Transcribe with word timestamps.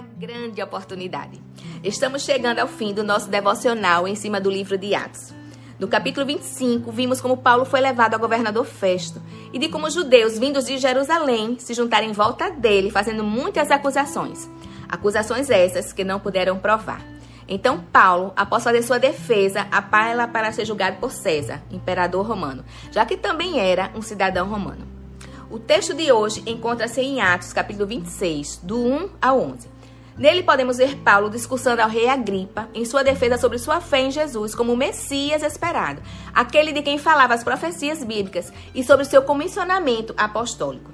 grande 0.00 0.62
oportunidade. 0.62 1.40
Estamos 1.82 2.22
chegando 2.22 2.58
ao 2.58 2.68
fim 2.68 2.92
do 2.92 3.04
nosso 3.04 3.28
devocional 3.28 4.06
em 4.06 4.14
cima 4.14 4.40
do 4.40 4.50
livro 4.50 4.76
de 4.76 4.94
Atos. 4.94 5.34
No 5.78 5.86
capítulo 5.86 6.26
25, 6.26 6.90
vimos 6.90 7.20
como 7.20 7.36
Paulo 7.36 7.64
foi 7.64 7.80
levado 7.80 8.14
ao 8.14 8.20
governador 8.20 8.64
Festo 8.64 9.22
e 9.52 9.58
de 9.58 9.68
como 9.68 9.86
os 9.86 9.94
judeus 9.94 10.36
vindos 10.36 10.64
de 10.64 10.76
Jerusalém 10.76 11.56
se 11.58 11.72
juntaram 11.72 12.06
em 12.06 12.12
volta 12.12 12.50
dele, 12.50 12.90
fazendo 12.90 13.22
muitas 13.22 13.70
acusações. 13.70 14.50
Acusações 14.88 15.50
essas 15.50 15.92
que 15.92 16.02
não 16.02 16.18
puderam 16.18 16.58
provar. 16.58 17.00
Então, 17.46 17.80
Paulo, 17.92 18.32
após 18.36 18.64
fazer 18.64 18.82
sua 18.82 18.98
defesa, 18.98 19.66
apela 19.70 20.26
para 20.26 20.52
ser 20.52 20.64
julgado 20.64 20.96
por 20.98 21.12
César, 21.12 21.62
imperador 21.70 22.26
romano, 22.26 22.64
já 22.90 23.06
que 23.06 23.16
também 23.16 23.58
era 23.60 23.90
um 23.94 24.02
cidadão 24.02 24.48
romano. 24.48 24.86
O 25.50 25.58
texto 25.58 25.94
de 25.94 26.12
hoje 26.12 26.42
encontra-se 26.44 27.00
em 27.00 27.22
Atos, 27.22 27.54
capítulo 27.54 27.86
26, 27.86 28.60
do 28.62 28.78
1 28.84 29.10
ao 29.22 29.40
11. 29.40 29.77
Nele 30.18 30.42
podemos 30.42 30.78
ver 30.78 30.96
Paulo 30.96 31.30
discursando 31.30 31.80
ao 31.80 31.88
rei 31.88 32.08
Agripa 32.08 32.68
em 32.74 32.84
sua 32.84 33.04
defesa 33.04 33.38
sobre 33.38 33.56
sua 33.56 33.80
fé 33.80 34.00
em 34.00 34.10
Jesus 34.10 34.52
como 34.52 34.72
o 34.72 34.76
Messias 34.76 35.44
esperado, 35.44 36.02
aquele 36.34 36.72
de 36.72 36.82
quem 36.82 36.98
falava 36.98 37.34
as 37.34 37.44
profecias 37.44 38.02
bíblicas 38.02 38.52
e 38.74 38.82
sobre 38.82 39.04
seu 39.04 39.22
comissionamento 39.22 40.12
apostólico. 40.16 40.90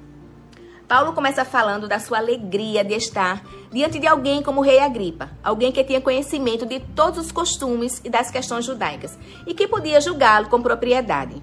Paulo 0.87 1.13
começa 1.13 1.43
falando 1.43 1.87
da 1.87 1.97
sua 1.97 2.19
alegria 2.19 2.83
de 2.83 2.93
estar 2.93 3.43
diante 3.71 3.97
de 3.97 4.05
alguém 4.05 4.43
como 4.43 4.61
o 4.61 4.63
rei 4.63 4.77
Agripa, 4.77 5.31
alguém 5.43 5.71
que 5.71 5.83
tinha 5.83 5.99
conhecimento 5.99 6.63
de 6.63 6.79
todos 6.79 7.25
os 7.25 7.31
costumes 7.31 7.99
e 8.03 8.09
das 8.11 8.29
questões 8.29 8.63
judaicas 8.63 9.17
e 9.47 9.55
que 9.55 9.67
podia 9.67 9.99
julgá-lo 9.99 10.49
com 10.49 10.61
propriedade. 10.61 11.41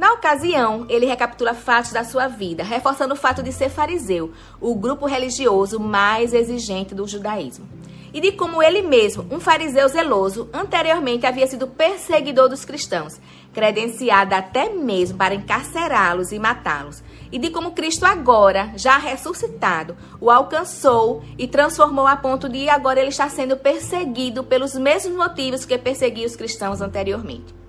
Na 0.00 0.14
ocasião, 0.14 0.86
ele 0.88 1.04
recapitula 1.04 1.52
fatos 1.52 1.92
da 1.92 2.04
sua 2.04 2.26
vida, 2.26 2.64
reforçando 2.64 3.12
o 3.12 3.16
fato 3.18 3.42
de 3.42 3.52
ser 3.52 3.68
fariseu, 3.68 4.32
o 4.58 4.74
grupo 4.74 5.04
religioso 5.04 5.78
mais 5.78 6.32
exigente 6.32 6.94
do 6.94 7.06
judaísmo. 7.06 7.68
E 8.10 8.18
de 8.18 8.32
como 8.32 8.62
ele 8.62 8.80
mesmo, 8.80 9.26
um 9.30 9.38
fariseu 9.38 9.86
zeloso, 9.88 10.48
anteriormente 10.54 11.26
havia 11.26 11.46
sido 11.46 11.66
perseguidor 11.66 12.48
dos 12.48 12.64
cristãos, 12.64 13.20
credenciado 13.52 14.34
até 14.34 14.70
mesmo 14.70 15.18
para 15.18 15.34
encarcerá-los 15.34 16.32
e 16.32 16.38
matá-los. 16.38 17.02
E 17.30 17.38
de 17.38 17.50
como 17.50 17.72
Cristo 17.72 18.06
agora, 18.06 18.72
já 18.76 18.96
ressuscitado, 18.96 19.94
o 20.18 20.30
alcançou 20.30 21.22
e 21.36 21.46
transformou 21.46 22.06
a 22.06 22.16
ponto 22.16 22.48
de 22.48 22.70
agora 22.70 23.00
ele 23.00 23.10
estar 23.10 23.28
sendo 23.28 23.54
perseguido 23.54 24.44
pelos 24.44 24.74
mesmos 24.76 25.14
motivos 25.14 25.66
que 25.66 25.76
perseguia 25.76 26.26
os 26.26 26.36
cristãos 26.36 26.80
anteriormente. 26.80 27.59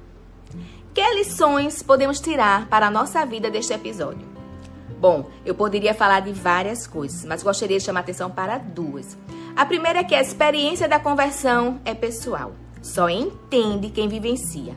Que 0.94 1.14
lições 1.14 1.82
podemos 1.82 2.20
tirar 2.20 2.68
para 2.68 2.88
a 2.88 2.92
nossa 2.92 3.26
vida 3.26 3.50
deste 3.50 3.72
episódio? 3.72 4.28
Bom, 5.00 5.30
eu 5.46 5.56
poderia 5.56 5.94
falar 5.94 6.20
de 6.20 6.34
várias 6.34 6.86
coisas, 6.86 7.24
mas 7.24 7.42
gostaria 7.42 7.78
de 7.78 7.84
chamar 7.84 8.02
atenção 8.02 8.30
para 8.30 8.58
duas. 8.58 9.18
A 9.56 9.66
primeira 9.66 10.00
é 10.00 10.04
que 10.04 10.14
a 10.14 10.22
experiência 10.22 10.90
da 10.90 11.00
conversão 11.00 11.80
é 11.86 11.94
pessoal, 11.94 12.52
só 12.82 13.10
entende 13.10 13.90
quem 13.90 14.10
vivencia. 14.10 14.76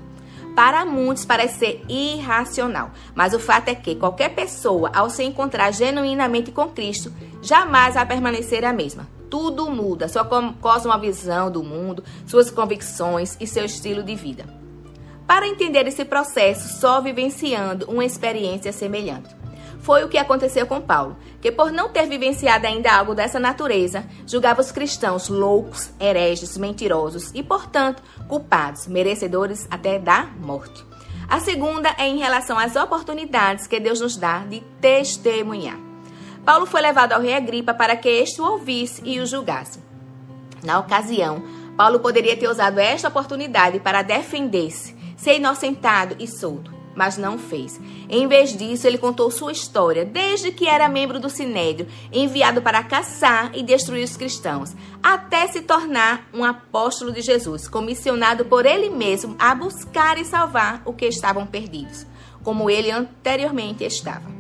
Para 0.55 0.87
muitos 0.87 1.25
parece 1.25 1.59
ser 1.59 1.85
irracional, 1.89 2.93
mas 3.13 3.35
o 3.35 3.41
fato 3.41 3.71
é 3.71 3.75
que 3.75 3.97
qualquer 3.97 4.37
pessoa, 4.37 4.93
ao 4.95 5.11
se 5.11 5.25
encontrar 5.25 5.73
genuinamente 5.73 6.53
com 6.53 6.69
Cristo, 6.69 7.13
jamais 7.43 7.95
vai 7.95 8.07
permanecer 8.07 8.65
a 8.65 8.73
mesma. 8.73 9.09
Tudo 9.29 9.69
muda, 9.69 10.09
sua 10.09 10.25
cosmovisão 10.61 11.51
do 11.51 11.65
mundo, 11.65 12.05
suas 12.25 12.53
convicções 12.53 13.37
e 13.41 13.49
seu 13.49 13.65
estilo 13.65 14.05
de 14.05 14.15
vida. 14.15 14.64
Para 15.27 15.47
entender 15.47 15.87
esse 15.87 16.05
processo, 16.05 16.81
só 16.81 17.01
vivenciando 17.01 17.87
uma 17.91 18.05
experiência 18.05 18.73
semelhante. 18.73 19.35
Foi 19.81 20.03
o 20.03 20.09
que 20.09 20.17
aconteceu 20.17 20.67
com 20.67 20.81
Paulo, 20.81 21.17
que 21.41 21.53
por 21.53 21.71
não 21.71 21.91
ter 21.91 22.07
vivenciado 22.07 22.67
ainda 22.67 22.91
algo 22.91 23.15
dessa 23.15 23.39
natureza, 23.39 24.05
julgava 24.27 24.61
os 24.61 24.73
cristãos 24.73 25.29
loucos, 25.29 25.91
hereges, 26.01 26.57
mentirosos 26.57 27.31
e, 27.35 27.43
portanto, 27.43 28.03
culpados, 28.29 28.87
merecedores 28.87 29.67
até 29.71 29.99
da 29.99 30.25
morte. 30.41 30.85
A 31.29 31.41
segunda 31.41 31.95
é 31.99 32.07
em 32.07 32.19
relação 32.19 32.59
às 32.59 32.77
oportunidades 32.77 33.67
que 33.67 33.81
Deus 33.81 34.01
nos 34.01 34.17
dá 34.17 34.39
de 34.39 34.61
testemunhar. 34.81 35.79
Paulo 36.45 36.67
foi 36.67 36.83
levado 36.83 37.13
ao 37.13 37.21
rei 37.21 37.35
Agripa 37.35 37.73
para 37.73 37.97
que 37.97 38.09
este 38.09 38.41
o 38.41 38.45
ouvisse 38.45 39.03
e 39.05 39.21
o 39.21 39.27
julgasse. 39.27 39.81
Na 40.63 40.79
ocasião, 40.79 41.43
Paulo 41.77 42.01
poderia 42.01 42.37
ter 42.37 42.49
usado 42.49 42.79
esta 42.79 43.09
oportunidade 43.09 43.81
para 43.81 44.03
defender-se 44.03 44.94
ser 45.17 45.37
inocentado 45.37 46.17
e 46.19 46.27
solto, 46.27 46.73
mas 46.95 47.17
não 47.17 47.39
fez. 47.39 47.81
Em 48.09 48.27
vez 48.27 48.57
disso, 48.57 48.87
ele 48.87 48.99
contou 48.99 49.31
sua 49.31 49.53
história, 49.53 50.05
desde 50.05 50.53
que 50.53 50.69
era 50.69 50.89
membro 50.89 51.19
do 51.19 51.31
Sinédrio, 51.31 51.89
enviado 52.13 52.63
para 52.63 52.83
caçar 52.83 53.51
e 53.55 53.63
destruir 53.63 54.05
os 54.05 54.17
cristãos, 54.17 54.75
até 55.03 55.47
se 55.49 55.63
tornar 55.63 56.29
um 56.33 56.45
apóstolo 56.45 57.13
de 57.13 57.21
Jesus, 57.21 57.69
comissionado 57.69 58.45
por 58.45 58.67
ele 58.67 58.91
mesmo 58.91 59.37
a 59.39 59.55
buscar 59.55 60.19
e 60.19 60.25
salvar 60.25 60.83
o 60.85 60.93
que 60.93 61.07
estavam 61.07 61.47
perdidos, 61.47 62.07
como 62.43 62.71
ele 62.71 62.91
anteriormente 62.91 63.85
estava. 63.85 64.34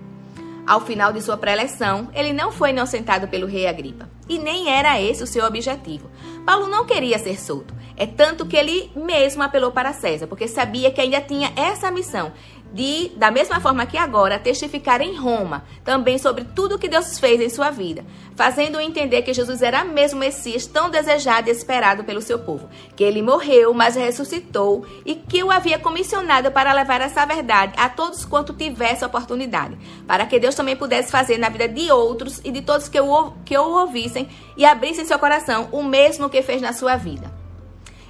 Ao 0.66 0.80
final 0.80 1.12
de 1.12 1.20
sua 1.20 1.36
preleção, 1.36 2.08
ele 2.14 2.32
não 2.32 2.50
foi 2.50 2.70
inocentado 2.70 3.28
pelo 3.28 3.46
rei 3.46 3.66
Agripa. 3.66 4.08
E 4.26 4.38
nem 4.38 4.70
era 4.70 5.00
esse 5.00 5.22
o 5.22 5.26
seu 5.26 5.44
objetivo. 5.44 6.10
Paulo 6.46 6.66
não 6.66 6.86
queria 6.86 7.18
ser 7.18 7.38
solto. 7.38 7.74
É 7.96 8.06
tanto 8.06 8.46
que 8.46 8.56
ele 8.56 8.90
mesmo 8.96 9.42
apelou 9.42 9.70
para 9.70 9.92
César, 9.92 10.26
porque 10.26 10.48
sabia 10.48 10.90
que 10.90 11.00
ainda 11.00 11.20
tinha 11.20 11.52
essa 11.54 11.90
missão 11.90 12.32
de, 12.74 13.12
da 13.16 13.30
mesma 13.30 13.60
forma 13.60 13.86
que 13.86 13.96
agora, 13.96 14.36
testificar 14.36 15.00
em 15.00 15.14
Roma 15.16 15.62
também 15.84 16.18
sobre 16.18 16.42
tudo 16.42 16.78
que 16.78 16.88
Deus 16.88 17.20
fez 17.20 17.40
em 17.40 17.48
sua 17.48 17.70
vida, 17.70 18.04
fazendo-o 18.34 18.80
entender 18.80 19.22
que 19.22 19.32
Jesus 19.32 19.62
era 19.62 19.84
mesmo 19.84 20.18
Messias 20.18 20.66
tão 20.66 20.90
desejado 20.90 21.48
e 21.48 21.52
esperado 21.52 22.02
pelo 22.02 22.20
seu 22.20 22.40
povo, 22.40 22.68
que 22.96 23.04
ele 23.04 23.22
morreu, 23.22 23.72
mas 23.72 23.94
ressuscitou 23.94 24.84
e 25.06 25.14
que 25.14 25.44
o 25.44 25.52
havia 25.52 25.78
comissionado 25.78 26.50
para 26.50 26.72
levar 26.72 27.00
essa 27.00 27.24
verdade 27.24 27.74
a 27.76 27.88
todos 27.88 28.24
quanto 28.24 28.52
tivesse 28.52 29.04
oportunidade, 29.04 29.78
para 30.04 30.26
que 30.26 30.40
Deus 30.40 30.56
também 30.56 30.74
pudesse 30.74 31.12
fazer 31.12 31.38
na 31.38 31.48
vida 31.48 31.68
de 31.68 31.92
outros 31.92 32.40
e 32.42 32.50
de 32.50 32.60
todos 32.60 32.88
que 32.88 33.00
o, 33.00 33.30
que 33.44 33.56
o 33.56 33.70
ouvissem 33.70 34.28
e 34.56 34.66
abrissem 34.66 35.04
seu 35.04 35.18
coração 35.18 35.68
o 35.70 35.80
mesmo 35.80 36.28
que 36.28 36.42
fez 36.42 36.60
na 36.60 36.72
sua 36.72 36.96
vida. 36.96 37.32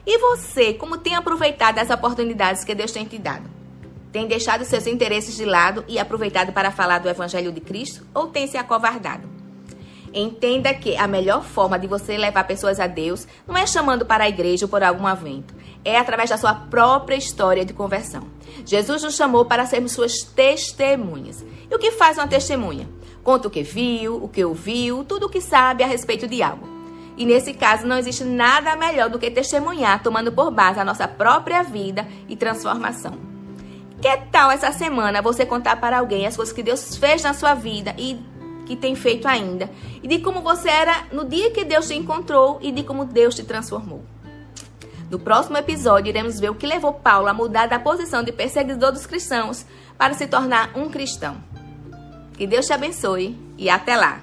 E 0.06 0.18
você, 0.18 0.72
como 0.72 0.96
tem 0.96 1.14
aproveitado 1.14 1.78
as 1.78 1.90
oportunidades 1.90 2.64
que 2.64 2.74
Deus 2.74 2.92
tem 2.92 3.04
te 3.04 3.18
dado? 3.18 3.53
Tem 4.14 4.28
deixado 4.28 4.64
seus 4.64 4.86
interesses 4.86 5.34
de 5.34 5.44
lado 5.44 5.84
e 5.88 5.98
aproveitado 5.98 6.52
para 6.52 6.70
falar 6.70 7.00
do 7.00 7.08
Evangelho 7.08 7.50
de 7.50 7.60
Cristo 7.60 8.06
ou 8.14 8.28
tem 8.28 8.46
se 8.46 8.56
acovardado? 8.56 9.28
Entenda 10.14 10.72
que 10.72 10.96
a 10.96 11.08
melhor 11.08 11.42
forma 11.42 11.76
de 11.76 11.88
você 11.88 12.16
levar 12.16 12.44
pessoas 12.44 12.78
a 12.78 12.86
Deus 12.86 13.26
não 13.44 13.56
é 13.56 13.66
chamando 13.66 14.06
para 14.06 14.22
a 14.22 14.28
igreja 14.28 14.66
ou 14.66 14.68
por 14.68 14.84
algum 14.84 15.08
evento, 15.08 15.52
é 15.84 15.98
através 15.98 16.30
da 16.30 16.38
sua 16.38 16.54
própria 16.54 17.16
história 17.16 17.64
de 17.64 17.72
conversão. 17.72 18.22
Jesus 18.64 19.02
nos 19.02 19.16
chamou 19.16 19.46
para 19.46 19.66
sermos 19.66 19.90
suas 19.90 20.22
testemunhas. 20.22 21.44
E 21.68 21.74
o 21.74 21.78
que 21.80 21.90
faz 21.90 22.16
uma 22.16 22.28
testemunha? 22.28 22.88
Conta 23.24 23.48
o 23.48 23.50
que 23.50 23.64
viu, 23.64 24.22
o 24.22 24.28
que 24.28 24.44
ouviu, 24.44 25.02
tudo 25.02 25.26
o 25.26 25.28
que 25.28 25.40
sabe 25.40 25.82
a 25.82 25.88
respeito 25.88 26.28
de 26.28 26.40
algo. 26.40 26.68
E 27.16 27.26
nesse 27.26 27.52
caso 27.52 27.84
não 27.84 27.98
existe 27.98 28.22
nada 28.22 28.76
melhor 28.76 29.10
do 29.10 29.18
que 29.18 29.28
testemunhar, 29.28 30.04
tomando 30.04 30.30
por 30.30 30.52
base 30.52 30.78
a 30.78 30.84
nossa 30.84 31.08
própria 31.08 31.64
vida 31.64 32.06
e 32.28 32.36
transformação. 32.36 33.33
Que 34.04 34.18
tal 34.30 34.50
essa 34.50 34.70
semana 34.70 35.22
você 35.22 35.46
contar 35.46 35.76
para 35.76 35.98
alguém 35.98 36.26
as 36.26 36.36
coisas 36.36 36.52
que 36.52 36.62
Deus 36.62 36.94
fez 36.94 37.22
na 37.22 37.32
sua 37.32 37.54
vida 37.54 37.94
e 37.96 38.20
que 38.66 38.76
tem 38.76 38.94
feito 38.94 39.26
ainda? 39.26 39.70
E 40.02 40.06
de 40.06 40.18
como 40.18 40.42
você 40.42 40.68
era 40.68 41.06
no 41.10 41.24
dia 41.24 41.50
que 41.52 41.64
Deus 41.64 41.88
te 41.88 41.94
encontrou 41.94 42.58
e 42.60 42.70
de 42.70 42.82
como 42.82 43.06
Deus 43.06 43.34
te 43.34 43.44
transformou? 43.44 44.04
No 45.10 45.18
próximo 45.18 45.56
episódio, 45.56 46.10
iremos 46.10 46.38
ver 46.38 46.50
o 46.50 46.54
que 46.54 46.66
levou 46.66 46.92
Paulo 46.92 47.28
a 47.28 47.32
mudar 47.32 47.66
da 47.66 47.78
posição 47.78 48.22
de 48.22 48.30
perseguidor 48.30 48.92
dos 48.92 49.06
cristãos 49.06 49.64
para 49.96 50.12
se 50.12 50.26
tornar 50.26 50.76
um 50.76 50.90
cristão. 50.90 51.42
Que 52.36 52.46
Deus 52.46 52.66
te 52.66 52.74
abençoe 52.74 53.40
e 53.56 53.70
até 53.70 53.96
lá! 53.96 54.22